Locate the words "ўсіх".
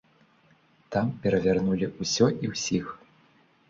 2.57-2.85